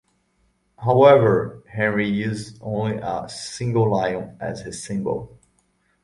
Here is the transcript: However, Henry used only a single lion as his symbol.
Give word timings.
However, 0.83 1.61
Henry 1.71 2.09
used 2.09 2.57
only 2.59 2.97
a 2.97 3.29
single 3.29 3.87
lion 3.91 4.35
as 4.39 4.61
his 4.61 4.83
symbol. 4.83 5.37